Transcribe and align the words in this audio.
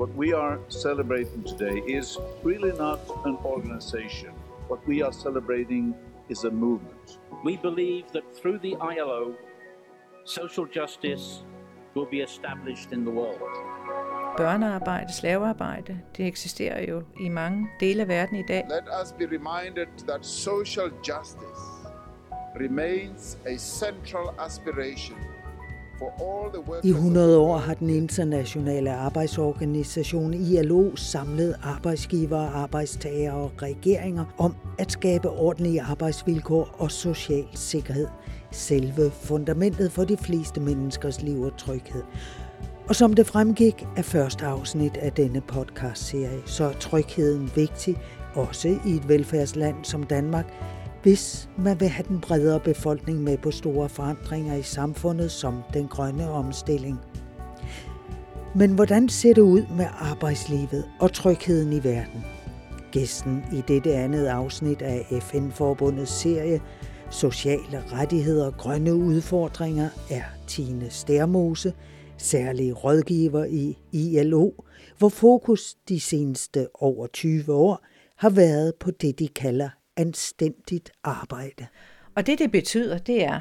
what 0.00 0.16
we 0.16 0.32
are 0.32 0.58
celebrating 0.68 1.44
today 1.44 1.82
is 1.86 2.16
really 2.42 2.72
not 2.78 3.00
an 3.26 3.36
organization. 3.44 4.30
What 4.68 4.80
we 4.88 5.02
are 5.02 5.12
celebrating 5.12 5.94
is 6.30 6.44
a 6.44 6.50
movement. 6.50 7.18
We 7.44 7.58
believe 7.58 8.04
that 8.12 8.24
through 8.36 8.60
the 8.60 8.76
ILO, 8.80 9.34
social 10.24 10.64
justice 10.64 11.42
will 11.94 12.06
be 12.06 12.20
established 12.20 12.92
in 12.92 13.04
the 13.04 13.10
world. 13.10 13.40
Børnearbejde, 14.36 15.12
slavearbejde, 15.12 16.00
det 16.16 16.26
eksisterer 16.26 16.90
jo 16.90 17.02
i 17.20 17.28
mange 17.28 17.68
dele 17.80 18.02
af 18.02 18.08
verden 18.08 18.36
i 18.36 18.42
dag. 18.42 18.66
Let 18.70 18.88
us 19.02 19.12
be 19.12 19.26
reminded 19.26 19.86
that 20.08 20.26
social 20.26 20.90
justice 21.08 21.62
remains 22.60 23.38
a 23.46 23.56
central 23.58 24.34
aspiration 24.38 25.16
I 26.84 26.88
100 26.90 27.38
år 27.38 27.56
har 27.56 27.74
den 27.74 27.90
internationale 27.90 28.92
arbejdsorganisation 28.92 30.34
ILO 30.34 30.96
samlet 30.96 31.54
arbejdsgivere, 31.62 32.48
arbejdstagere 32.48 33.34
og 33.34 33.52
regeringer 33.62 34.24
om 34.38 34.54
at 34.78 34.92
skabe 34.92 35.30
ordentlige 35.30 35.82
arbejdsvilkår 35.82 36.74
og 36.78 36.90
social 36.90 37.46
sikkerhed. 37.54 38.06
Selve 38.50 39.10
fundamentet 39.10 39.92
for 39.92 40.04
de 40.04 40.16
fleste 40.16 40.60
menneskers 40.60 41.22
liv 41.22 41.42
og 41.42 41.56
tryghed. 41.56 42.02
Og 42.88 42.96
som 42.96 43.14
det 43.14 43.26
fremgik 43.26 43.86
af 43.96 44.04
første 44.04 44.46
afsnit 44.46 44.96
af 44.96 45.12
denne 45.12 45.40
podcast-serie, 45.40 46.40
så 46.46 46.64
er 46.64 46.72
trygheden 46.72 47.50
vigtig, 47.56 47.96
også 48.34 48.68
i 48.86 48.90
et 48.90 49.08
velfærdsland 49.08 49.76
som 49.82 50.02
Danmark, 50.02 50.46
hvis 51.02 51.48
man 51.58 51.80
vil 51.80 51.88
have 51.88 52.08
den 52.08 52.20
bredere 52.20 52.60
befolkning 52.60 53.22
med 53.22 53.38
på 53.38 53.50
store 53.50 53.88
forandringer 53.88 54.54
i 54.54 54.62
samfundet 54.62 55.30
som 55.30 55.62
den 55.74 55.88
grønne 55.88 56.30
omstilling. 56.30 56.98
Men 58.54 58.72
hvordan 58.72 59.08
ser 59.08 59.34
det 59.34 59.42
ud 59.42 59.62
med 59.76 59.86
arbejdslivet 59.98 60.84
og 61.00 61.12
trygheden 61.12 61.72
i 61.72 61.84
verden? 61.84 62.24
Gæsten 62.92 63.44
i 63.52 63.62
dette 63.68 63.94
andet 63.94 64.26
afsnit 64.26 64.82
af 64.82 65.06
FN-forbundets 65.22 66.12
serie 66.12 66.60
Sociale 67.10 67.84
rettigheder 67.92 68.46
og 68.46 68.56
grønne 68.56 68.94
udfordringer 68.94 69.88
er 70.10 70.22
Tine 70.46 70.90
Stærmose, 70.90 71.72
særlig 72.18 72.84
rådgiver 72.84 73.44
i 73.44 73.78
ILO, 73.92 74.50
hvor 74.98 75.08
fokus 75.08 75.74
de 75.88 76.00
seneste 76.00 76.68
over 76.74 77.06
20 77.06 77.54
år 77.54 77.84
har 78.16 78.30
været 78.30 78.74
på 78.80 78.90
det, 78.90 79.18
de 79.18 79.28
kalder 79.28 79.68
anstændigt 79.96 80.90
arbejde. 81.04 81.66
Og 82.14 82.26
det, 82.26 82.38
det 82.38 82.50
betyder, 82.50 82.98
det 82.98 83.24
er, 83.24 83.40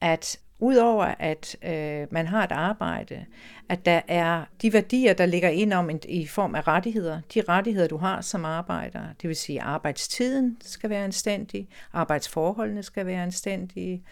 at 0.00 0.40
udover 0.60 1.14
at 1.18 1.56
øh, 1.62 2.06
man 2.10 2.26
har 2.26 2.44
et 2.44 2.52
arbejde, 2.52 3.26
at 3.68 3.84
der 3.84 4.00
er 4.08 4.44
de 4.62 4.72
værdier, 4.72 5.12
der 5.12 5.26
ligger 5.26 5.48
ind 5.48 5.72
om 5.72 5.90
en, 5.90 6.00
i 6.08 6.26
form 6.26 6.54
af 6.54 6.68
rettigheder, 6.68 7.20
de 7.34 7.42
rettigheder, 7.48 7.88
du 7.88 7.96
har 7.96 8.20
som 8.20 8.44
arbejder, 8.44 9.00
det 9.22 9.28
vil 9.28 9.36
sige, 9.36 9.62
arbejdstiden 9.62 10.56
skal 10.60 10.90
være 10.90 11.04
anstændig, 11.04 11.68
arbejdsforholdene 11.92 12.82
skal 12.82 13.06
være 13.06 13.22
anstændige, 13.22 14.02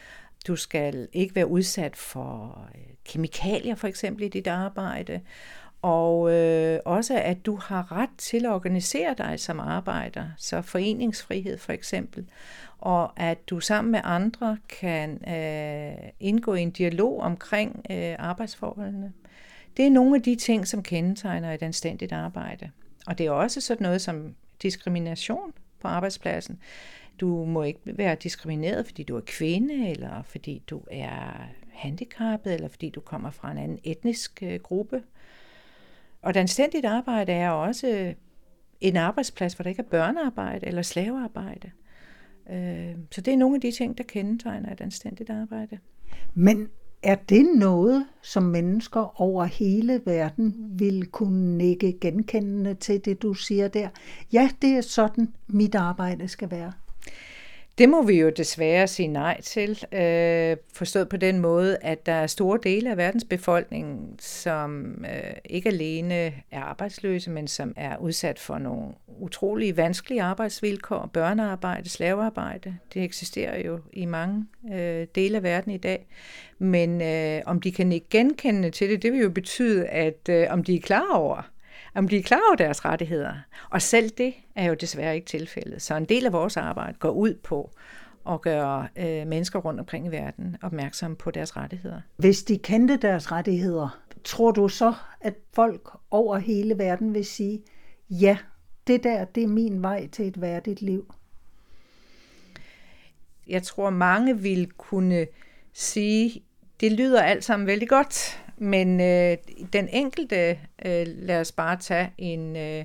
du 0.47 0.57
skal 0.57 1.09
ikke 1.13 1.35
være 1.35 1.47
udsat 1.47 1.97
for 1.97 2.65
øh, 2.75 2.81
kemikalier 3.05 3.75
for 3.75 3.89
eksempel 3.89 4.25
i 4.25 4.29
dit 4.29 4.47
arbejde, 4.47 5.21
og 5.83 6.33
øh, 6.33 6.81
også 6.85 7.21
at 7.21 7.47
du 7.47 7.57
har 7.57 7.93
ret 7.93 8.11
til 8.19 8.47
at 8.47 8.53
organisere 8.53 9.15
dig 9.19 9.41
som 9.41 9.61
arbejder, 9.61 10.25
så 10.37 10.63
foreningsfrihed 10.63 11.59
for 11.59 11.73
eksempel, 11.73 12.27
og 12.79 13.21
at 13.21 13.51
du 13.51 13.61
sammen 13.61 13.93
med 13.93 14.01
andre 14.05 14.59
kan 14.81 15.29
øh, 15.29 16.11
indgå 16.21 16.55
i 16.55 16.63
en 16.63 16.71
dialog 16.71 17.21
omkring 17.21 17.85
øh, 17.91 18.15
arbejdsforholdene. 18.19 19.13
Det 19.77 19.87
er 19.87 19.91
nogle 19.91 20.17
af 20.17 20.23
de 20.23 20.37
ting, 20.37 20.67
som 20.67 20.83
kendetegner 20.83 21.53
et 21.53 21.63
anstændigt 21.63 22.13
arbejde. 22.13 22.71
Og 23.07 23.19
det 23.19 23.27
er 23.27 23.31
også 23.31 23.61
sådan 23.61 23.83
noget 23.83 24.01
som 24.01 24.35
diskrimination 24.63 25.53
på 25.81 25.89
arbejdspladsen. 25.89 26.59
Du 27.21 27.45
må 27.45 27.63
ikke 27.63 27.81
være 27.85 28.15
diskrimineret, 28.15 28.87
fordi 28.87 29.03
du 29.03 29.17
er 29.17 29.21
kvinde, 29.27 29.91
eller 29.91 30.23
fordi 30.23 30.63
du 30.71 30.83
er 30.91 31.49
handicappet, 31.69 32.55
eller 32.55 32.69
fordi 32.69 32.91
du 32.91 33.01
kommer 33.01 33.31
fra 33.31 33.51
en 33.51 33.59
anden 33.59 33.79
etnisk 33.85 34.43
øh, 34.43 34.61
gruppe. 34.61 35.03
Og 36.23 36.31
et 36.31 36.37
anstændigt 36.37 36.87
arbejde 36.87 37.33
er 37.33 37.51
også 37.51 37.89
øh, 37.89 38.15
en 38.81 38.97
arbejdsplads, 38.97 39.53
hvor 39.53 39.63
der 39.63 39.71
ikke 39.71 39.83
er 39.83 39.87
børnearbejde 39.91 40.67
eller 40.67 40.83
slavearbejde. 40.83 41.71
Øh, 42.51 42.97
så 43.11 43.21
det 43.21 43.33
er 43.33 43.37
nogle 43.37 43.55
af 43.55 43.61
de 43.61 43.71
ting, 43.71 43.99
der 43.99 44.05
kendetegner 44.05 44.73
et 44.73 44.81
anstændigt 44.81 45.31
arbejde. 45.31 45.79
Men 46.35 46.69
er 47.03 47.15
det 47.15 47.47
noget, 47.57 48.07
som 48.23 48.43
mennesker 48.43 49.21
over 49.21 49.45
hele 49.45 50.01
verden 50.05 50.55
vil 50.79 51.07
kunne 51.07 51.59
nikke 51.59 51.99
genkendende 52.01 52.75
til 52.75 53.05
det, 53.05 53.23
du 53.23 53.35
siger 53.35 53.69
der? 53.69 53.89
Ja, 54.33 54.51
det 54.63 54.71
er 54.71 54.81
sådan, 54.81 55.35
mit 55.47 55.75
arbejde 55.75 56.29
skal 56.29 56.51
være. 56.51 56.73
Det 57.79 57.89
må 57.89 58.03
vi 58.03 58.21
jo 58.21 58.31
desværre 58.31 58.89
sige 58.89 59.09
nej 59.09 59.41
til, 59.41 59.71
øh, 59.93 60.57
forstået 60.75 61.09
på 61.09 61.17
den 61.17 61.39
måde, 61.39 61.77
at 61.81 62.07
der 62.07 62.13
er 62.13 62.27
store 62.27 62.59
dele 62.63 62.91
af 62.91 62.97
verdens 62.97 63.25
befolkning, 63.25 64.17
som 64.19 65.05
øh, 65.05 65.33
ikke 65.45 65.69
alene 65.69 66.15
er 66.51 66.61
arbejdsløse, 66.61 67.31
men 67.31 67.49
som 67.49 67.73
er 67.77 67.97
udsat 67.97 68.39
for 68.39 68.59
nogle 68.59 68.93
utrolig 69.07 69.77
vanskelige 69.77 70.23
arbejdsvilkår, 70.23 71.11
børnearbejde, 71.13 71.89
slavearbejde. 71.89 72.77
Det 72.95 73.03
eksisterer 73.03 73.67
jo 73.67 73.81
i 73.93 74.05
mange 74.05 74.47
øh, 74.73 75.07
dele 75.15 75.37
af 75.37 75.43
verden 75.43 75.73
i 75.73 75.79
dag. 75.79 76.07
Men 76.59 77.03
øh, 77.03 77.43
om 77.47 77.61
de 77.61 77.73
kan 77.73 77.93
ikke 77.93 78.07
genkende 78.11 78.71
til 78.71 78.91
det, 78.91 79.03
det 79.03 79.13
vil 79.13 79.21
jo 79.21 79.31
betyde, 79.31 79.87
at 79.87 80.29
øh, 80.31 80.47
om 80.51 80.65
de 80.65 80.77
er 80.77 80.81
klar 80.81 81.13
over, 81.15 81.43
om 81.95 82.09
de 82.09 82.17
er 82.17 82.23
klar 82.23 82.41
over 82.49 82.57
deres 82.57 82.85
rettigheder. 82.85 83.35
Og 83.71 83.83
selv 83.83 84.11
det 84.11 84.35
er 84.55 84.65
jo 84.65 84.75
desværre 84.75 85.15
ikke 85.15 85.27
tilfældet. 85.27 85.83
Så 85.83 85.95
en 85.95 86.05
del 86.05 86.27
af 86.27 86.33
vores 86.33 86.57
arbejde 86.57 86.99
går 86.99 87.11
ud 87.11 87.35
på 87.35 87.71
at 88.29 88.41
gøre 88.41 88.89
øh, 88.97 89.27
mennesker 89.27 89.59
rundt 89.59 89.81
omkring 89.81 90.07
i 90.07 90.11
verden 90.11 90.57
opmærksomme 90.63 91.17
på 91.17 91.31
deres 91.31 91.57
rettigheder. 91.57 92.01
Hvis 92.17 92.43
de 92.43 92.59
kendte 92.59 92.97
deres 92.97 93.33
rettigheder, 93.33 94.01
tror 94.25 94.51
du 94.51 94.69
så, 94.69 94.95
at 95.21 95.35
folk 95.55 95.91
over 96.11 96.39
hele 96.39 96.79
verden 96.79 97.15
vil 97.15 97.25
sige, 97.25 97.63
ja, 98.11 98.39
det 98.87 99.05
der, 99.05 99.25
det 99.25 99.43
er 99.43 99.49
min 99.49 99.83
vej 99.83 100.09
til 100.09 100.27
et 100.27 100.41
værdigt 100.41 100.83
liv? 100.83 101.15
Jeg 103.47 103.63
tror, 103.63 103.91
mange 103.91 104.39
vil 104.39 104.71
kunne 104.73 105.27
sige, 105.73 106.43
det 106.81 106.93
lyder 106.93 107.23
alt 107.23 107.45
sammen 107.45 107.67
vældig 107.67 107.89
godt, 107.89 108.45
men 108.61 109.01
øh, 109.01 109.37
den 109.73 109.89
enkelte, 109.89 110.59
øh, 110.85 111.07
lad 111.07 111.41
os 111.41 111.53
bare 111.53 111.77
tage 111.77 112.13
en, 112.19 112.57
øh, 112.57 112.85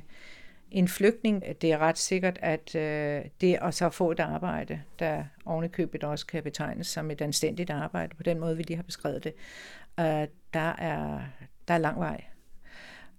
en 0.72 0.88
flygtning, 0.88 1.44
det 1.62 1.72
er 1.72 1.78
ret 1.78 1.98
sikkert, 1.98 2.40
at 2.42 2.76
øh, 2.76 3.26
det 3.42 3.58
at 3.62 3.74
så 3.74 3.90
få 3.90 4.12
et 4.12 4.20
arbejde, 4.20 4.82
der 5.00 5.24
ovenikøbet 5.46 6.04
også 6.04 6.26
kan 6.26 6.44
betegnes 6.44 6.88
som 6.88 7.12
et 7.12 7.22
anstændigt 7.22 7.70
arbejde, 7.70 8.16
på 8.16 8.24
den 8.24 8.40
måde, 8.40 8.58
vi 8.58 8.64
lige 8.64 8.76
har 8.76 8.84
beskrevet 8.84 9.24
det, 9.24 9.34
øh, 10.00 10.28
der, 10.54 10.76
er, 10.78 11.22
der 11.68 11.74
er 11.74 11.78
lang 11.78 12.00
vej. 12.00 12.24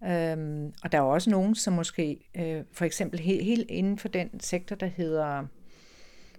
Øhm, 0.06 0.72
og 0.82 0.92
der 0.92 0.98
er 0.98 1.03
også 1.03 1.31
nogen, 1.31 1.54
som 1.54 1.72
måske, 1.72 2.28
øh, 2.34 2.65
for 2.72 2.84
eksempel 2.84 3.21
helt, 3.21 3.44
helt 3.44 3.71
inden 3.71 3.98
for 3.98 4.09
den 4.09 4.41
sektor, 4.41 4.76
der 4.76 4.86
hedder, 4.86 5.47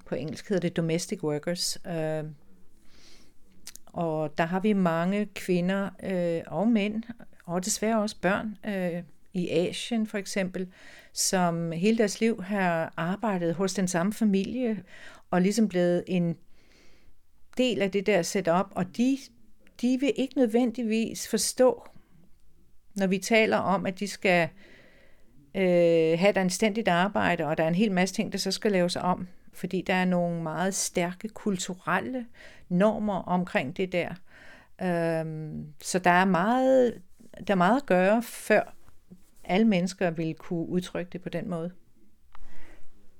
på 0.05 0.15
engelsk 0.15 0.49
hedder 0.49 0.61
det 0.61 0.77
domestic 0.77 1.23
workers, 1.23 1.77
øh, 1.87 2.23
og 3.95 4.37
der 4.37 4.45
har 4.45 4.59
vi 4.59 4.73
mange 4.73 5.25
kvinder 5.25 5.89
øh, 6.03 6.41
og 6.47 6.67
mænd, 6.67 7.03
og 7.45 7.65
desværre 7.65 8.01
også 8.01 8.15
børn, 8.21 8.57
øh, 8.67 9.03
i 9.33 9.49
Asien 9.49 10.07
for 10.07 10.17
eksempel, 10.17 10.67
som 11.13 11.71
hele 11.71 11.97
deres 11.97 12.19
liv 12.19 12.43
har 12.43 12.93
arbejdet 12.97 13.55
hos 13.55 13.73
den 13.73 13.87
samme 13.87 14.13
familie, 14.13 14.83
og 15.31 15.41
ligesom 15.41 15.67
blevet 15.67 16.03
en 16.07 16.35
del 17.57 17.81
af 17.81 17.91
det 17.91 18.05
der 18.05 18.21
setup, 18.21 18.65
og 18.71 18.97
de, 18.97 19.17
de 19.81 19.97
vil 19.99 20.13
ikke 20.15 20.37
nødvendigvis 20.37 21.27
forstå, 21.27 21.87
når 22.95 23.07
vi 23.07 23.17
taler 23.17 23.57
om, 23.57 23.85
at 23.85 23.99
de 23.99 24.07
skal 24.07 24.49
øh, 25.55 26.19
have 26.19 26.29
et 26.29 26.37
anstændigt 26.37 26.87
arbejde, 26.87 27.45
og 27.45 27.57
der 27.57 27.63
er 27.63 27.67
en 27.67 27.75
hel 27.75 27.91
masse 27.91 28.15
ting, 28.15 28.31
der 28.31 28.37
så 28.37 28.51
skal 28.51 28.71
laves 28.71 28.95
om, 28.95 29.27
fordi 29.55 29.81
der 29.81 29.93
er 29.93 30.05
nogle 30.05 30.43
meget 30.43 30.73
stærke 30.73 31.29
kulturelle 31.29 32.25
normer 32.69 33.13
omkring 33.13 33.77
det 33.77 33.91
der. 33.91 34.09
Øhm, 34.81 35.65
så 35.81 35.99
der 35.99 36.11
er 36.11 36.25
meget, 36.25 37.01
der 37.47 37.53
er 37.53 37.57
meget 37.57 37.77
at 37.77 37.85
gøre, 37.85 38.23
før 38.23 38.75
alle 39.43 39.67
mennesker 39.67 40.11
vil 40.11 40.35
kunne 40.35 40.69
udtrykke 40.69 41.09
det 41.09 41.21
på 41.21 41.29
den 41.29 41.49
måde. 41.49 41.71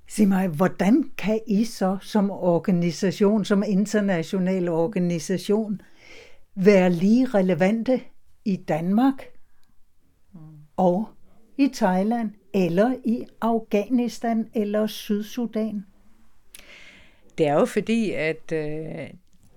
Sig 0.07 0.27
mig, 0.27 0.47
hvordan 0.47 1.11
kan 1.17 1.39
I 1.47 1.65
så 1.65 1.97
som 2.01 2.31
organisation, 2.31 3.45
som 3.45 3.63
international 3.67 4.69
organisation, 4.69 5.81
være 6.55 6.89
lige 6.89 7.25
relevante 7.25 8.01
i 8.45 8.55
Danmark 8.55 9.25
og 10.77 11.07
i 11.57 11.69
Thailand 11.73 12.31
eller 12.53 12.95
i 13.05 13.25
Afghanistan 13.41 14.49
eller 14.53 14.87
Sydsudan? 14.87 15.85
Det 17.37 17.47
er 17.47 17.53
jo 17.53 17.65
fordi, 17.65 18.11
at 18.11 18.51
øh, 18.51 19.09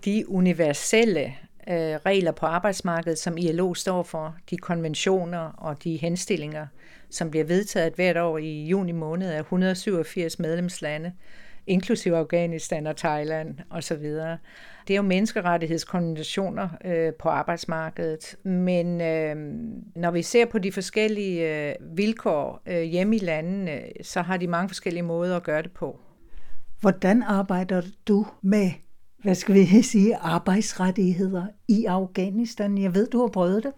de 0.05 0.25
universelle 0.29 1.25
øh, 1.69 1.97
regler 2.07 2.33
på 2.33 2.47
arbejdsmarkedet, 2.47 3.19
som 3.19 3.39
ILO 3.39 3.75
står 3.75 4.03
for, 4.03 4.37
de 4.51 4.57
konventioner 4.57 5.39
og 5.39 5.85
de 5.85 5.97
henstillinger, 5.97 6.67
som 7.11 7.31
bliver 7.31 7.45
vedtaget 7.45 7.95
hvert 7.95 8.17
år 8.17 8.39
i 8.39 8.65
juni 8.67 8.93
måned 8.93 9.31
af 9.31 9.39
187 9.39 10.39
medlemslande, 10.39 11.13
inklusive 11.67 12.17
Afghanistan 12.17 12.87
og 12.87 12.97
Thailand 12.97 13.55
osv. 13.71 14.03
Det 14.89 14.95
er 14.95 14.97
jo 14.97 15.03
menneskerettighedskonventioner 15.03 16.69
øh, 16.85 17.13
på 17.15 17.29
arbejdsmarkedet, 17.29 18.37
men 18.43 19.01
øh, 19.01 19.37
når 19.97 20.11
vi 20.11 20.23
ser 20.23 20.47
på 20.47 20.59
de 20.59 20.73
forskellige 20.73 21.69
øh, 21.69 21.75
vilkår 21.97 22.63
øh, 22.67 22.83
hjemme 22.83 23.17
i 23.17 23.19
landene, 23.19 23.83
så 24.03 24.23
har 24.23 24.37
de 24.37 24.47
mange 24.47 24.69
forskellige 24.69 25.03
måder 25.03 25.37
at 25.37 25.43
gøre 25.43 25.63
det 25.63 25.73
på. 25.73 26.01
Hvordan 26.81 27.23
arbejder 27.23 27.83
du 28.09 28.27
med 28.43 28.71
hvad 29.23 29.35
skal 29.35 29.55
vi 29.55 29.83
sige, 29.83 30.17
arbejdsrettigheder 30.17 31.47
i 31.69 31.85
Afghanistan. 31.85 32.79
Jeg 32.79 32.95
ved, 32.95 33.07
du 33.07 33.21
har 33.21 33.29
prøvet 33.29 33.63
det. 33.63 33.73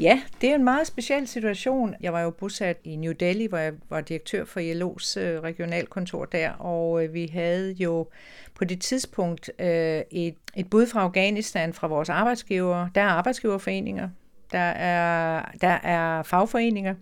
Ja, 0.00 0.20
det 0.40 0.50
er 0.50 0.54
en 0.54 0.64
meget 0.64 0.86
speciel 0.86 1.28
situation. 1.28 1.94
Jeg 2.00 2.12
var 2.12 2.20
jo 2.20 2.30
bosat 2.30 2.76
i 2.84 2.96
New 2.96 3.12
Delhi, 3.12 3.46
hvor 3.46 3.58
jeg 3.58 3.72
var 3.90 4.00
direktør 4.00 4.44
for 4.44 4.60
ILO's 4.60 5.20
øh, 5.20 5.40
regionalkontor 5.40 6.24
der, 6.24 6.50
og 6.50 7.04
øh, 7.04 7.14
vi 7.14 7.26
havde 7.26 7.72
jo 7.72 8.08
på 8.54 8.64
det 8.64 8.80
tidspunkt 8.80 9.50
øh, 9.58 10.00
et, 10.10 10.34
et 10.56 10.70
bud 10.70 10.86
fra 10.86 11.00
Afghanistan 11.00 11.72
fra 11.72 11.86
vores 11.86 12.08
arbejdsgiver. 12.08 12.88
Der 12.94 13.00
er 13.00 13.08
arbejdsgiverforeninger, 13.08 14.08
der 14.52 14.58
er, 14.58 15.44
der 15.60 15.68
er 15.68 16.22
fagforeninger, 16.22 16.94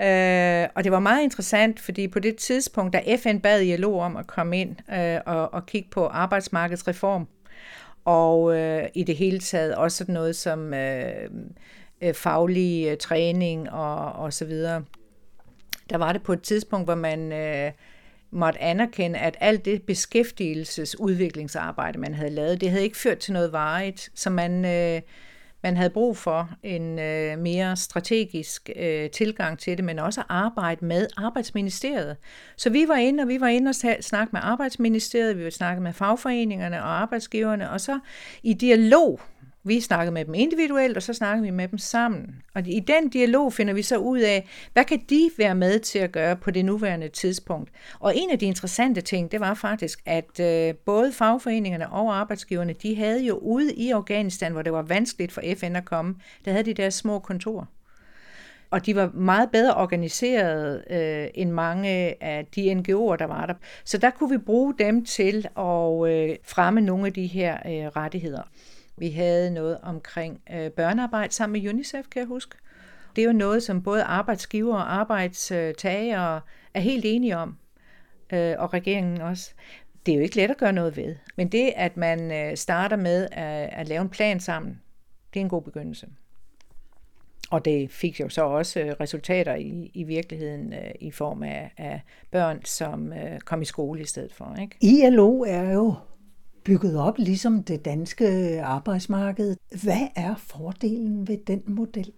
Øh, 0.00 0.68
og 0.74 0.84
det 0.84 0.92
var 0.92 1.00
meget 1.00 1.22
interessant, 1.22 1.80
fordi 1.80 2.08
på 2.08 2.18
det 2.18 2.36
tidspunkt, 2.36 2.92
da 2.92 3.16
FN 3.16 3.38
bad 3.38 3.62
ILO 3.62 3.98
om 3.98 4.16
at 4.16 4.26
komme 4.26 4.60
ind 4.60 4.76
øh, 4.94 5.20
og, 5.26 5.54
og 5.54 5.66
kigge 5.66 5.88
på 5.90 6.06
arbejdsmarkedsreform, 6.06 7.26
og 8.04 8.56
øh, 8.56 8.88
i 8.94 9.02
det 9.02 9.16
hele 9.16 9.38
taget 9.38 9.74
også 9.74 9.96
sådan 9.96 10.14
noget 10.14 10.36
som 10.36 10.74
øh, 10.74 11.30
øh, 12.02 12.14
faglig 12.14 12.88
øh, 12.88 12.96
træning 12.96 13.70
og, 13.70 14.12
og 14.12 14.32
så 14.32 14.44
videre. 14.44 14.84
Der 15.90 15.96
var 15.96 16.12
det 16.12 16.22
på 16.22 16.32
et 16.32 16.42
tidspunkt, 16.42 16.86
hvor 16.86 16.94
man 16.94 17.32
øh, 17.32 17.72
måtte 18.30 18.60
anerkende, 18.60 19.18
at 19.18 19.36
alt 19.40 19.64
det 19.64 19.82
beskæftigelsesudviklingsarbejde, 19.82 21.98
man 21.98 22.14
havde 22.14 22.30
lavet, 22.30 22.60
det 22.60 22.70
havde 22.70 22.84
ikke 22.84 22.96
ført 22.96 23.18
til 23.18 23.32
noget 23.32 23.52
varigt, 23.52 24.10
så 24.14 24.30
man... 24.30 24.64
Øh, 24.64 25.00
man 25.64 25.76
havde 25.76 25.90
brug 25.90 26.16
for 26.16 26.50
en 26.62 26.98
øh, 26.98 27.38
mere 27.38 27.76
strategisk 27.76 28.70
øh, 28.76 29.10
tilgang 29.10 29.58
til 29.58 29.76
det, 29.76 29.84
men 29.84 29.98
også 29.98 30.22
arbejde 30.28 30.84
med 30.84 31.06
arbejdsministeriet. 31.16 32.16
Så 32.56 32.70
vi 32.70 32.84
var 32.88 32.96
inde, 32.96 33.22
og 33.22 33.28
vi 33.28 33.40
var 33.40 33.48
inde 33.48 33.68
og 33.68 33.74
snakke 34.00 34.30
med 34.32 34.40
arbejdsministeriet, 34.42 35.38
vi 35.38 35.44
var 35.44 35.50
snakke 35.50 35.82
med 35.82 35.92
fagforeningerne 35.92 36.82
og 36.82 37.00
arbejdsgiverne, 37.02 37.70
og 37.70 37.80
så 37.80 37.98
i 38.42 38.54
dialog 38.54 39.20
vi 39.64 39.80
snakkede 39.80 40.14
med 40.14 40.24
dem 40.24 40.34
individuelt, 40.34 40.96
og 40.96 41.02
så 41.02 41.12
snakkede 41.12 41.42
vi 41.44 41.50
med 41.50 41.68
dem 41.68 41.78
sammen. 41.78 42.42
Og 42.54 42.68
i 42.68 42.80
den 42.80 43.08
dialog 43.08 43.52
finder 43.52 43.74
vi 43.74 43.82
så 43.82 43.96
ud 43.96 44.18
af, 44.18 44.48
hvad 44.72 44.84
kan 44.84 45.00
de 45.10 45.30
være 45.38 45.54
med 45.54 45.78
til 45.78 45.98
at 45.98 46.12
gøre 46.12 46.36
på 46.36 46.50
det 46.50 46.64
nuværende 46.64 47.08
tidspunkt. 47.08 47.70
Og 48.00 48.16
en 48.16 48.30
af 48.30 48.38
de 48.38 48.46
interessante 48.46 49.00
ting, 49.00 49.32
det 49.32 49.40
var 49.40 49.54
faktisk, 49.54 50.02
at 50.06 50.40
øh, 50.40 50.74
både 50.74 51.12
fagforeningerne 51.12 51.88
og 51.90 52.16
arbejdsgiverne, 52.16 52.72
de 52.72 52.96
havde 52.96 53.24
jo 53.24 53.38
ude 53.38 53.74
i 53.74 53.90
Afghanistan, 53.90 54.52
hvor 54.52 54.62
det 54.62 54.72
var 54.72 54.82
vanskeligt 54.82 55.32
for 55.32 55.42
FN 55.56 55.76
at 55.76 55.84
komme, 55.84 56.14
der 56.44 56.50
havde 56.50 56.64
de 56.64 56.74
deres 56.74 56.94
små 56.94 57.18
kontorer. 57.18 57.64
Og 58.70 58.86
de 58.86 58.96
var 58.96 59.10
meget 59.14 59.50
bedre 59.50 59.74
organiseret 59.74 60.84
øh, 60.90 61.28
end 61.34 61.50
mange 61.50 62.22
af 62.24 62.46
de 62.54 62.72
NGO'er, 62.72 63.16
der 63.16 63.24
var 63.24 63.46
der. 63.46 63.54
Så 63.84 63.98
der 63.98 64.10
kunne 64.10 64.30
vi 64.30 64.38
bruge 64.38 64.74
dem 64.78 65.04
til 65.04 65.46
at 65.58 66.08
øh, 66.08 66.36
fremme 66.44 66.80
nogle 66.80 67.06
af 67.06 67.12
de 67.12 67.26
her 67.26 67.54
øh, 67.66 67.86
rettigheder. 67.86 68.42
Vi 68.96 69.10
havde 69.10 69.50
noget 69.50 69.78
omkring 69.82 70.40
øh, 70.52 70.70
børnearbejde 70.70 71.32
sammen 71.32 71.62
med 71.62 71.70
UNICEF, 71.70 72.06
kan 72.10 72.20
jeg 72.20 72.26
huske. 72.26 72.56
Det 73.16 73.22
er 73.22 73.26
jo 73.26 73.32
noget, 73.32 73.62
som 73.62 73.82
både 73.82 74.02
arbejdsgiver 74.02 74.74
og 74.74 74.94
arbejdstagere 74.94 76.40
er 76.74 76.80
helt 76.80 77.04
enige 77.04 77.36
om, 77.36 77.56
øh, 78.32 78.54
og 78.58 78.74
regeringen 78.74 79.20
også. 79.20 79.50
Det 80.06 80.12
er 80.12 80.16
jo 80.16 80.22
ikke 80.22 80.36
let 80.36 80.50
at 80.50 80.56
gøre 80.56 80.72
noget 80.72 80.96
ved, 80.96 81.16
men 81.36 81.48
det, 81.48 81.72
at 81.76 81.96
man 81.96 82.32
øh, 82.32 82.56
starter 82.56 82.96
med 82.96 83.28
at, 83.32 83.70
at 83.72 83.88
lave 83.88 84.02
en 84.02 84.08
plan 84.08 84.40
sammen, 84.40 84.80
det 85.34 85.40
er 85.40 85.44
en 85.44 85.48
god 85.48 85.62
begyndelse. 85.62 86.06
Og 87.50 87.64
det 87.64 87.90
fik 87.90 88.20
jo 88.20 88.28
så 88.28 88.42
også 88.42 88.80
øh, 88.80 88.94
resultater 89.00 89.54
i, 89.54 89.90
i 89.94 90.02
virkeligheden 90.02 90.72
øh, 90.72 90.90
i 91.00 91.10
form 91.10 91.42
af, 91.42 91.72
af 91.78 92.00
børn, 92.30 92.64
som 92.64 93.12
øh, 93.12 93.40
kom 93.40 93.62
i 93.62 93.64
skole 93.64 94.00
i 94.00 94.04
stedet 94.04 94.32
for. 94.32 94.56
Ikke? 94.60 94.76
ILO 94.80 95.40
er 95.40 95.72
jo 95.72 95.94
bygget 96.64 96.98
op 96.98 97.18
ligesom 97.18 97.62
det 97.62 97.84
danske 97.84 98.60
arbejdsmarked. 98.62 99.56
Hvad 99.82 100.08
er 100.16 100.34
fordelen 100.36 101.28
ved 101.28 101.38
den 101.46 101.62
model? 101.66 102.12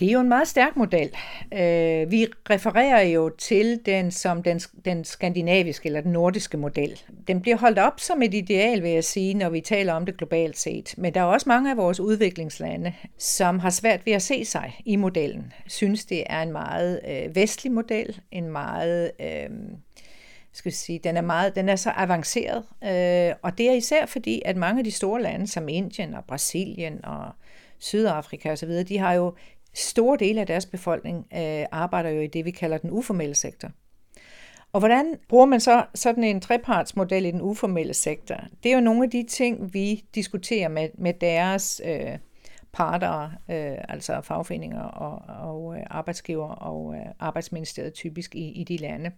Det 0.00 0.08
er 0.08 0.12
jo 0.12 0.20
en 0.20 0.28
meget 0.28 0.48
stærk 0.48 0.76
model. 0.76 1.10
Øh, 1.52 2.10
vi 2.10 2.26
refererer 2.50 3.02
jo 3.02 3.28
til 3.38 3.80
den 3.86 4.10
som 4.10 4.42
den, 4.42 4.60
den 4.84 5.04
skandinaviske 5.04 5.86
eller 5.86 6.00
den 6.00 6.12
nordiske 6.12 6.56
model. 6.56 7.00
Den 7.28 7.40
bliver 7.40 7.56
holdt 7.56 7.78
op 7.78 8.00
som 8.00 8.22
et 8.22 8.34
ideal, 8.34 8.82
vil 8.82 8.90
jeg 8.90 9.04
sige, 9.04 9.34
når 9.34 9.48
vi 9.48 9.60
taler 9.60 9.92
om 9.92 10.06
det 10.06 10.16
globalt 10.16 10.58
set. 10.58 10.94
Men 10.98 11.14
der 11.14 11.20
er 11.20 11.24
også 11.24 11.48
mange 11.48 11.70
af 11.70 11.76
vores 11.76 12.00
udviklingslande, 12.00 12.92
som 13.18 13.58
har 13.58 13.70
svært 13.70 14.06
ved 14.06 14.12
at 14.12 14.22
se 14.22 14.44
sig 14.44 14.80
i 14.84 14.96
modellen. 14.96 15.52
Synes, 15.66 16.04
det 16.04 16.22
er 16.26 16.42
en 16.42 16.52
meget 16.52 17.00
øh, 17.08 17.36
vestlig 17.36 17.72
model, 17.72 18.20
en 18.30 18.48
meget... 18.48 19.10
Øh, 19.20 19.50
skal 20.54 20.72
sige, 20.72 20.98
den 20.98 21.16
er 21.16 21.20
meget, 21.20 21.56
den 21.56 21.68
er 21.68 21.76
så 21.76 21.92
avanceret, 21.96 22.64
øh, 22.84 23.36
og 23.42 23.58
det 23.58 23.68
er 23.68 23.72
især 23.72 24.06
fordi, 24.06 24.42
at 24.44 24.56
mange 24.56 24.78
af 24.78 24.84
de 24.84 24.90
store 24.90 25.22
lande, 25.22 25.46
som 25.46 25.68
Indien 25.68 26.14
og 26.14 26.24
Brasilien 26.24 27.04
og 27.04 27.32
Sydafrika 27.78 28.52
osv., 28.52 28.70
de 28.70 28.98
har 28.98 29.12
jo 29.12 29.34
store 29.74 30.16
dele 30.16 30.40
af 30.40 30.46
deres 30.46 30.66
befolkning 30.66 31.26
øh, 31.34 31.66
arbejder 31.72 32.10
jo 32.10 32.20
i 32.20 32.26
det, 32.26 32.44
vi 32.44 32.50
kalder 32.50 32.78
den 32.78 32.90
uformelle 32.90 33.34
sektor. 33.34 33.70
Og 34.72 34.80
hvordan 34.80 35.14
bruger 35.28 35.46
man 35.46 35.60
så 35.60 35.84
sådan 35.94 36.24
en 36.24 36.40
trepartsmodel 36.40 37.24
i 37.24 37.30
den 37.30 37.40
uformelle 37.40 37.94
sektor? 37.94 38.36
Det 38.62 38.70
er 38.70 38.74
jo 38.74 38.80
nogle 38.80 39.04
af 39.04 39.10
de 39.10 39.22
ting, 39.22 39.74
vi 39.74 40.04
diskuterer 40.14 40.68
med, 40.68 40.88
med 40.98 41.14
deres 41.14 41.82
øh, 41.84 42.18
parter, 42.72 43.22
øh, 43.50 43.78
altså 43.88 44.20
fagforeninger 44.20 44.82
og, 44.82 45.22
og 45.48 45.76
øh, 45.76 45.82
arbejdsgiver 45.90 46.48
og 46.48 46.94
øh, 46.94 47.06
arbejdsministeriet 47.20 47.94
typisk 47.94 48.34
i, 48.34 48.48
i 48.48 48.64
de 48.64 48.76
lande. 48.76 49.10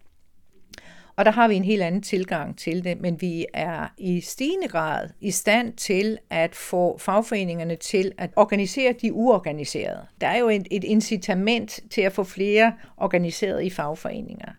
Og 1.17 1.25
der 1.25 1.31
har 1.31 1.49
vi 1.49 1.55
en 1.55 1.65
helt 1.65 1.83
anden 1.83 2.03
tilgang 2.03 2.59
til 2.59 2.85
det, 2.85 3.01
men 3.01 3.21
vi 3.21 3.47
er 3.55 3.89
i 3.99 4.21
stigende 4.21 4.69
grad 4.69 5.09
i 5.21 5.31
stand 5.31 5.73
til 5.73 6.19
at 6.31 6.55
få 6.55 6.99
fagforeningerne 6.99 7.77
til 7.77 8.13
at 8.19 8.31
organisere 8.37 8.95
de 9.03 9.13
uorganiserede. 9.13 10.07
Der 10.21 10.27
er 10.27 10.39
jo 10.39 10.49
et, 10.49 10.69
et 10.71 10.85
incitament 10.85 11.81
til 11.91 12.01
at 12.01 12.13
få 12.13 12.25
flere 12.25 12.73
organiseret 12.97 13.63
i 13.63 13.71
fagforeninger. 13.71 14.53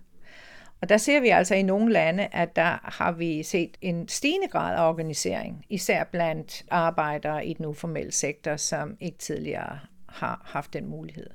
Og 0.81 0.89
der 0.89 0.97
ser 0.97 1.19
vi 1.19 1.27
altså 1.27 1.55
i 1.55 1.61
nogle 1.61 1.93
lande, 1.93 2.27
at 2.31 2.55
der 2.55 2.77
har 2.83 3.11
vi 3.11 3.43
set 3.43 3.77
en 3.81 4.07
stigende 4.07 4.47
grad 4.47 4.75
af 4.77 4.89
organisering, 4.89 5.65
især 5.69 6.03
blandt 6.03 6.65
arbejdere 6.71 7.45
i 7.45 7.53
den 7.53 7.65
uformelle 7.65 8.11
sektor, 8.11 8.55
som 8.55 8.97
ikke 8.99 9.17
tidligere 9.17 9.79
har 10.09 10.41
haft 10.45 10.73
den 10.73 10.85
mulighed 10.85 11.29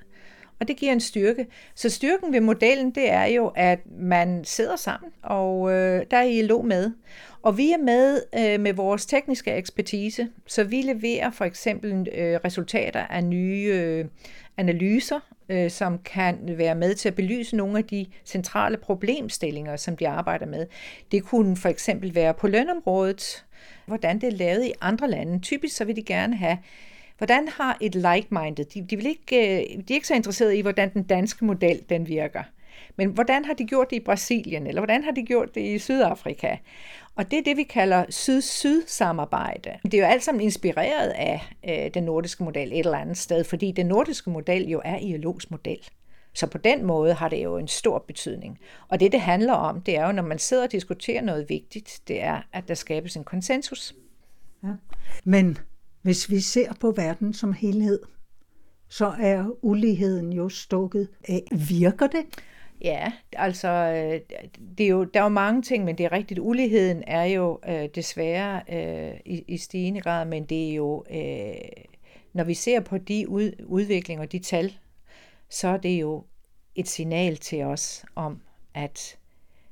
og 0.63 0.69
det 0.69 0.77
giver 0.77 0.93
en 0.93 1.01
styrke. 1.01 1.47
Så 1.75 1.91
styrken 1.91 2.33
ved 2.33 2.41
modellen, 2.41 2.91
det 2.91 3.11
er 3.11 3.25
jo, 3.25 3.53
at 3.57 3.79
man 3.99 4.45
sidder 4.45 4.77
sammen, 4.77 5.11
og 5.23 5.73
øh, 5.73 6.07
der 6.11 6.17
er 6.17 6.23
ILO 6.23 6.63
med. 6.63 6.91
Og 7.43 7.59
vi 7.59 7.71
er 7.71 7.79
med 7.79 8.21
øh, 8.39 8.61
med 8.61 8.73
vores 8.73 9.07
tekniske 9.07 9.53
ekspertise, 9.53 10.29
så 10.47 10.65
vi 10.65 10.77
leverer 10.77 11.31
for 11.31 11.45
eksempel 11.45 12.09
øh, 12.15 12.41
resultater 12.45 13.01
af 13.01 13.25
nye 13.25 13.71
øh, 13.73 14.05
analyser, 14.57 15.21
øh, 15.49 15.71
som 15.71 15.99
kan 15.99 16.39
være 16.47 16.75
med 16.75 16.95
til 16.95 17.09
at 17.09 17.15
belyse 17.15 17.57
nogle 17.57 17.79
af 17.79 17.85
de 17.85 18.07
centrale 18.25 18.77
problemstillinger, 18.77 19.77
som 19.77 19.97
de 19.97 20.09
arbejder 20.09 20.47
med. 20.47 20.67
Det 21.13 21.23
kunne 21.23 21.57
for 21.57 21.69
eksempel 21.69 22.15
være 22.15 22.35
på 22.35 22.47
lønområdet, 22.49 23.45
hvordan 23.87 24.21
det 24.21 24.27
er 24.27 24.37
lavet 24.37 24.65
i 24.65 24.73
andre 24.81 25.11
lande. 25.11 25.39
Typisk 25.39 25.77
så 25.77 25.85
vil 25.85 25.97
de 25.97 26.03
gerne 26.03 26.37
have 26.37 26.59
Hvordan 27.19 27.49
har 27.49 27.79
et 27.81 27.95
like-minded, 27.95 28.65
de, 28.65 28.87
de, 28.91 28.97
vil 28.97 29.07
ikke, 29.07 29.37
øh, 29.37 29.79
de 29.79 29.93
er 29.93 29.95
ikke 29.95 30.07
så 30.07 30.15
interesserede 30.15 30.59
i, 30.59 30.61
hvordan 30.61 30.93
den 30.93 31.03
danske 31.03 31.45
model 31.45 31.83
den 31.89 32.09
virker. 32.09 32.43
Men 32.97 33.09
hvordan 33.09 33.45
har 33.45 33.55
de 33.55 33.65
gjort 33.65 33.91
det 33.91 33.97
i 33.97 34.05
Brasilien, 34.05 34.67
eller 34.67 34.81
hvordan 34.81 35.05
har 35.05 35.11
de 35.11 35.23
gjort 35.23 35.55
det 35.55 35.61
i 35.61 35.79
Sydafrika? 35.79 36.57
Og 37.17 37.31
det 37.31 37.39
er 37.39 37.43
det, 37.43 37.57
vi 37.57 37.63
kalder 37.63 38.05
syd-syd-samarbejde. 38.09 39.71
Det 39.83 39.95
er 39.95 39.99
jo 39.99 40.05
alt 40.05 40.25
sammen 40.25 40.41
inspireret 40.41 41.09
af 41.09 41.41
øh, 41.69 41.95
den 41.95 42.03
nordiske 42.03 42.45
model 42.45 42.73
et 42.73 42.79
eller 42.79 42.99
andet 42.99 43.19
sted, 43.19 43.45
fordi 43.45 43.73
den 43.73 43.87
nordiske 43.87 44.31
model 44.31 44.69
jo 44.69 44.81
er 44.85 44.99
ILO's 44.99 45.47
model. 45.51 45.79
Så 46.35 46.47
på 46.47 46.59
den 46.59 46.85
måde 46.85 47.15
har 47.15 47.29
det 47.29 47.45
jo 47.45 47.57
en 47.57 47.69
stor 47.69 47.99
betydning. 47.99 48.59
Og 48.89 49.01
det, 49.01 49.13
det 49.13 49.21
handler 49.21 49.53
om, 49.53 49.81
det 49.81 49.97
er 49.97 50.07
jo, 50.07 50.13
når 50.13 50.23
man 50.23 50.39
sidder 50.39 50.63
og 50.63 50.73
diskuterer 50.73 51.23
noget 51.23 51.49
vigtigt, 51.49 52.01
det 52.09 52.23
er, 52.23 52.43
at 52.53 52.69
der 52.69 52.75
skabes 52.75 53.17
en 53.17 53.25
konsensus. 53.25 53.95
Ja. 54.63 54.69
Men 55.25 55.59
hvis 56.03 56.31
vi 56.31 56.41
ser 56.41 56.73
på 56.81 56.91
verden 56.91 57.35
som 57.35 57.53
helhed, 57.53 58.01
så 58.89 59.15
er 59.21 59.65
uligheden 59.65 60.33
jo 60.33 60.49
stukket 60.49 61.09
af. 61.29 61.43
Virker 61.69 62.07
det? 62.07 62.25
Ja, 62.81 63.13
altså, 63.33 63.69
øh, 63.69 64.37
det 64.79 64.85
er 64.87 64.91
jo, 64.91 65.05
der 65.05 65.21
er 65.21 65.25
jo 65.25 65.29
mange 65.29 65.63
ting, 65.63 65.85
men 65.85 65.99
det 65.99 66.07
er 66.07 66.13
rigtigt. 66.13 66.41
Uligheden 66.41 67.03
er 67.07 67.25
jo 67.25 67.61
øh, 67.69 67.89
desværre 67.95 68.63
øh, 68.73 69.21
i, 69.27 69.45
i 69.49 69.57
stigende 69.57 70.01
grad, 70.01 70.25
men 70.25 70.45
det 70.45 70.71
er 70.71 70.75
jo, 70.75 71.05
øh, 71.11 71.55
når 72.33 72.45
vi 72.45 72.55
ser 72.55 72.81
på 72.81 72.99
de 72.99 73.29
ud, 73.29 73.53
udviklinger 73.65 74.25
og 74.25 74.33
de 74.33 74.39
tal, 74.39 74.79
så 75.51 75.69
er 75.69 75.77
det 75.77 76.01
jo 76.01 76.25
et 76.75 76.89
signal 76.89 77.37
til 77.37 77.63
os 77.63 78.05
om, 78.15 78.41
at 78.75 79.19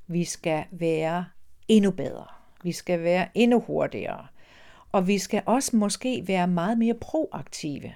vi 0.06 0.24
skal 0.24 0.64
være 0.70 1.24
endnu 1.68 1.90
bedre. 1.90 2.26
Vi 2.62 2.72
skal 2.72 3.02
være 3.02 3.28
endnu 3.34 3.60
hurtigere. 3.60 4.26
Og 4.92 5.06
vi 5.06 5.18
skal 5.18 5.42
også 5.46 5.76
måske 5.76 6.24
være 6.26 6.46
meget 6.46 6.78
mere 6.78 6.94
proaktive. 6.94 7.92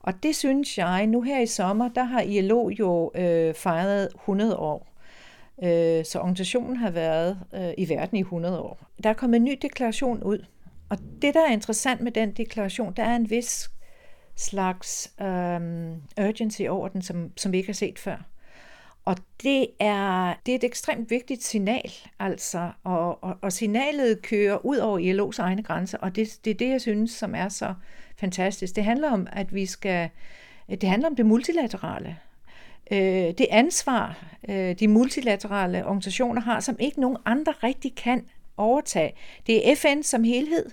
Og 0.00 0.22
det 0.22 0.36
synes 0.36 0.78
jeg, 0.78 1.06
nu 1.06 1.22
her 1.22 1.40
i 1.40 1.46
sommer, 1.46 1.88
der 1.88 2.04
har 2.04 2.20
ILO 2.20 2.68
jo 2.68 3.12
øh, 3.14 3.54
fejret 3.54 4.08
100 4.14 4.56
år. 4.56 4.86
Øh, 5.62 6.04
så 6.04 6.18
organisationen 6.18 6.76
har 6.76 6.90
været 6.90 7.40
øh, 7.54 7.70
i 7.78 7.88
verden 7.88 8.16
i 8.16 8.20
100 8.20 8.60
år. 8.60 8.78
Der 9.02 9.10
er 9.10 9.14
kommet 9.14 9.36
en 9.36 9.44
ny 9.44 9.58
deklaration 9.62 10.22
ud. 10.22 10.44
Og 10.88 10.98
det, 11.22 11.34
der 11.34 11.40
er 11.48 11.52
interessant 11.52 12.00
med 12.00 12.12
den 12.12 12.32
deklaration, 12.32 12.92
der 12.96 13.02
er 13.02 13.16
en 13.16 13.30
vis 13.30 13.70
slags 14.36 15.12
øh, 15.20 15.60
urgency 16.28 16.62
over 16.62 16.88
den, 16.88 17.02
som, 17.02 17.30
som 17.36 17.52
vi 17.52 17.56
ikke 17.56 17.68
har 17.68 17.74
set 17.74 17.98
før. 17.98 18.29
Og 19.04 19.16
det 19.42 19.66
er, 19.78 20.34
det 20.46 20.52
er 20.52 20.56
et 20.56 20.64
ekstremt 20.64 21.10
vigtigt 21.10 21.42
signal, 21.42 21.92
altså, 22.18 22.70
og, 22.84 23.24
og, 23.24 23.36
og 23.42 23.52
signalet 23.52 24.22
kører 24.22 24.66
ud 24.66 24.76
over 24.76 24.98
ILO's 24.98 25.42
egne 25.42 25.62
grænser, 25.62 25.98
og 25.98 26.16
det, 26.16 26.38
det 26.44 26.50
er 26.50 26.54
det, 26.54 26.68
jeg 26.68 26.80
synes, 26.80 27.10
som 27.10 27.34
er 27.34 27.48
så 27.48 27.74
fantastisk. 28.16 28.76
Det 28.76 28.84
handler 28.84 29.10
om, 29.10 29.26
at 29.32 29.54
vi 29.54 29.66
skal, 29.66 30.08
det 30.68 30.88
handler 30.88 31.08
om 31.08 31.16
det 31.16 31.26
multilaterale. 31.26 32.16
Øh, 32.90 32.98
det 33.38 33.46
ansvar, 33.50 34.24
øh, 34.48 34.74
de 34.74 34.88
multilaterale 34.88 35.84
organisationer 35.86 36.42
har, 36.42 36.60
som 36.60 36.76
ikke 36.78 37.00
nogen 37.00 37.16
andre 37.24 37.52
rigtig 37.52 37.94
kan 37.94 38.24
overtage. 38.56 39.12
Det 39.46 39.70
er 39.70 39.76
FN 39.76 40.02
som 40.02 40.24
helhed, 40.24 40.66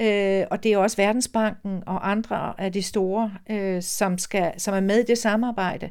øh, 0.00 0.46
og 0.50 0.62
det 0.62 0.72
er 0.72 0.78
også 0.78 0.96
Verdensbanken 0.96 1.82
og 1.86 2.10
andre 2.10 2.54
af 2.58 2.72
de 2.72 2.82
store, 2.82 3.32
øh, 3.50 3.82
som, 3.82 4.18
skal, 4.18 4.60
som 4.60 4.74
er 4.74 4.80
med 4.80 4.98
i 4.98 5.04
det 5.04 5.18
samarbejde. 5.18 5.90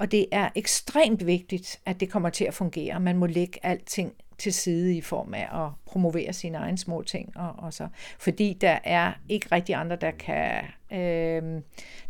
Og 0.00 0.12
det 0.12 0.26
er 0.32 0.48
ekstremt 0.54 1.26
vigtigt, 1.26 1.80
at 1.86 2.00
det 2.00 2.10
kommer 2.10 2.30
til 2.30 2.44
at 2.44 2.54
fungere. 2.54 3.00
Man 3.00 3.16
må 3.16 3.26
lægge 3.26 3.60
alting 3.62 4.12
til 4.38 4.52
side 4.52 4.96
i 4.96 5.00
form 5.00 5.34
af 5.34 5.64
at 5.64 5.70
promovere 5.86 6.32
sine 6.32 6.58
egne 6.58 6.78
små 6.78 7.02
ting. 7.02 7.36
Og, 7.36 7.54
og 7.58 7.72
så, 7.72 7.88
fordi 8.18 8.58
der 8.60 8.78
er 8.84 9.12
ikke 9.28 9.46
rigtig 9.52 9.74
andre, 9.74 9.96
der 9.96 10.10
kan 10.10 10.62
øh, 10.92 11.62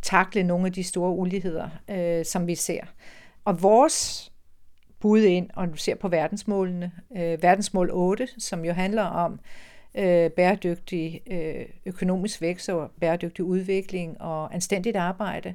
takle 0.03 0.43
nogle 0.43 0.67
af 0.67 0.73
de 0.73 0.85
store 0.85 1.11
uligheder, 1.11 1.69
øh, 1.89 2.25
som 2.25 2.47
vi 2.47 2.55
ser. 2.55 2.83
Og 3.45 3.63
vores 3.63 4.33
bud 5.01 5.21
ind, 5.21 5.51
og 5.55 5.69
du 5.69 5.77
ser 5.77 5.95
på 5.95 6.09
verdensmålene, 6.09 6.93
øh, 7.17 7.43
verdensmål 7.43 7.91
8, 7.93 8.29
som 8.39 8.65
jo 8.65 8.73
handler 8.73 9.05
om 9.05 9.41
øh, 9.95 10.31
bæredygtig 10.31 11.21
øh, 11.31 11.65
økonomisk 11.87 12.41
vækst 12.41 12.69
og 12.69 12.91
bæredygtig 13.01 13.45
udvikling 13.45 14.21
og 14.21 14.55
anstændigt 14.55 14.97
arbejde, 14.97 15.55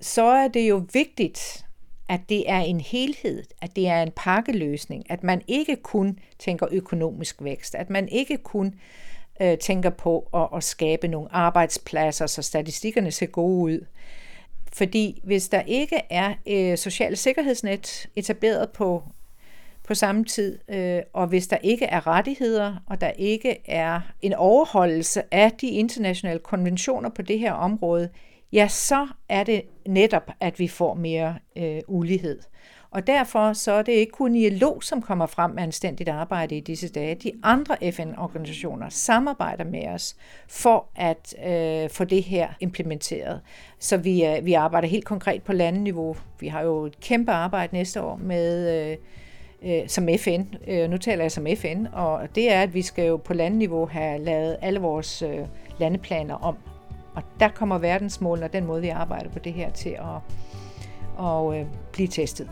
så 0.00 0.24
er 0.24 0.48
det 0.48 0.68
jo 0.68 0.86
vigtigt, 0.92 1.64
at 2.08 2.20
det 2.28 2.50
er 2.50 2.60
en 2.60 2.80
helhed, 2.80 3.42
at 3.60 3.76
det 3.76 3.88
er 3.88 4.02
en 4.02 4.12
pakkeløsning, 4.16 5.10
at 5.10 5.22
man 5.22 5.42
ikke 5.48 5.76
kun 5.76 6.18
tænker 6.38 6.66
økonomisk 6.70 7.42
vækst, 7.42 7.74
at 7.74 7.90
man 7.90 8.08
ikke 8.08 8.36
kun 8.36 8.74
øh, 9.40 9.58
tænker 9.58 9.90
på 9.90 10.28
at, 10.34 10.48
at 10.56 10.64
skabe 10.64 11.08
nogle 11.08 11.28
arbejdspladser, 11.32 12.26
så 12.26 12.42
statistikkerne 12.42 13.10
ser 13.10 13.26
gode 13.26 13.74
ud. 13.74 13.86
Fordi 14.72 15.20
hvis 15.24 15.48
der 15.48 15.60
ikke 15.60 16.00
er 16.10 16.34
øh, 16.46 16.78
sociale 16.78 17.16
sikkerhedsnet 17.16 18.06
etableret 18.16 18.70
på, 18.70 19.02
på 19.84 19.94
samme 19.94 20.24
tid, 20.24 20.58
øh, 20.68 21.02
og 21.12 21.26
hvis 21.26 21.46
der 21.46 21.56
ikke 21.56 21.84
er 21.84 22.06
rettigheder, 22.06 22.76
og 22.86 23.00
der 23.00 23.10
ikke 23.10 23.56
er 23.64 24.00
en 24.22 24.34
overholdelse 24.34 25.22
af 25.34 25.52
de 25.52 25.68
internationale 25.68 26.38
konventioner 26.38 27.08
på 27.08 27.22
det 27.22 27.38
her 27.38 27.52
område, 27.52 28.08
ja, 28.54 28.68
så 28.68 29.06
er 29.28 29.44
det 29.44 29.62
netop, 29.86 30.30
at 30.40 30.58
vi 30.58 30.68
får 30.68 30.94
mere 30.94 31.34
øh, 31.56 31.80
ulighed. 31.88 32.38
Og 32.90 33.06
derfor 33.06 33.52
så 33.52 33.72
er 33.72 33.82
det 33.82 33.92
ikke 33.92 34.12
kun 34.12 34.36
ILO, 34.36 34.80
som 34.80 35.02
kommer 35.02 35.26
frem 35.26 35.50
med 35.50 35.62
anstændigt 35.62 36.08
arbejde 36.08 36.56
i 36.56 36.60
disse 36.60 36.88
dage. 36.88 37.14
De 37.14 37.32
andre 37.42 37.92
FN-organisationer 37.92 38.88
samarbejder 38.88 39.64
med 39.64 39.88
os 39.88 40.16
for 40.48 40.86
at 40.96 41.34
øh, 41.46 41.90
få 41.90 42.04
det 42.04 42.22
her 42.22 42.48
implementeret. 42.60 43.40
Så 43.78 43.96
vi, 43.96 44.24
øh, 44.24 44.44
vi 44.44 44.52
arbejder 44.52 44.88
helt 44.88 45.04
konkret 45.04 45.42
på 45.42 45.52
landeniveau. 45.52 46.16
Vi 46.40 46.48
har 46.48 46.62
jo 46.62 46.84
et 46.84 47.00
kæmpe 47.00 47.32
arbejde 47.32 47.74
næste 47.74 48.02
år 48.02 48.16
med... 48.16 48.90
Øh, 48.90 48.96
øh, 49.62 49.88
som 49.88 50.08
FN. 50.18 50.42
Øh, 50.68 50.90
nu 50.90 50.96
taler 50.96 51.24
jeg 51.24 51.32
som 51.32 51.46
FN, 51.56 51.86
og 51.92 52.34
det 52.34 52.52
er, 52.52 52.62
at 52.62 52.74
vi 52.74 52.82
skal 52.82 53.06
jo 53.06 53.16
på 53.16 53.34
landeniveau 53.34 53.86
have 53.86 54.24
lavet 54.24 54.56
alle 54.62 54.80
vores 54.80 55.22
øh, 55.22 55.38
landeplaner 55.78 56.34
om 56.34 56.56
og 57.14 57.22
der 57.40 57.48
kommer 57.48 57.78
verdensmålene 57.78 58.46
og 58.46 58.52
den 58.52 58.66
måde, 58.66 58.80
vi 58.80 58.88
arbejder 58.88 59.30
på 59.30 59.38
det 59.38 59.52
her 59.52 59.70
til 59.70 59.88
at, 59.88 61.24
at 61.26 61.60
øh, 61.60 61.66
blive 61.92 62.08
testet. 62.08 62.50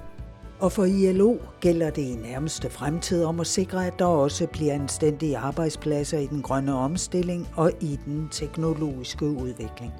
Og 0.61 0.73
for 0.73 0.85
ILO 0.85 1.37
gælder 1.61 1.91
det 1.91 2.03
i 2.03 2.15
nærmeste 2.15 2.71
fremtid 2.71 3.25
om 3.25 3.41
at 3.41 3.47
sikre, 3.47 3.87
at 3.87 3.99
der 3.99 4.05
også 4.05 4.47
bliver 4.47 4.75
anstændige 4.75 5.39
arbejdspladser 5.39 6.19
i 6.19 6.27
den 6.27 6.43
grønne 6.43 6.75
omstilling 6.75 7.49
og 7.57 7.73
i 7.81 7.99
den 8.05 8.29
teknologiske 8.31 9.25
udvikling. 9.25 9.93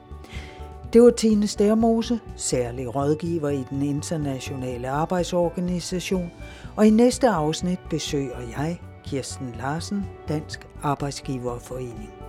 Det 0.93 1.03
var 1.03 1.11
Tine 1.11 1.47
Stærmose, 1.47 2.21
særlig 2.37 2.95
rådgiver 2.95 3.49
i 3.49 3.65
den 3.71 3.83
internationale 3.83 4.89
arbejdsorganisation, 4.89 6.31
og 6.77 6.87
i 6.87 6.91
næste 6.91 7.29
afsnit 7.29 7.79
besøger 7.91 8.41
jeg 8.59 8.81
Kirsten 9.05 9.55
Larsen, 9.59 10.07
Dansk 10.29 10.69
Arbejdsgiverforening. 10.83 12.22